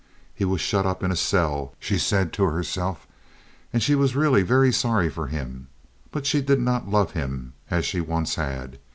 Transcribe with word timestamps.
He 0.33 0.45
was 0.45 0.61
shut 0.61 0.83
up 0.83 1.03
in 1.03 1.11
a 1.11 1.15
cell, 1.15 1.75
she 1.77 1.99
said 1.99 2.33
to 2.33 2.43
herself, 2.45 3.05
and 3.71 3.83
she 3.83 3.93
was 3.93 4.15
really 4.15 4.41
very 4.41 4.73
sorry 4.73 5.11
for 5.11 5.27
him, 5.27 5.67
but 6.09 6.25
she 6.25 6.41
did 6.41 6.59
not 6.59 6.89
love 6.89 7.11
him 7.11 7.53
as 7.69 7.85
she 7.85 8.01
once 8.01 8.33
had. 8.33 8.79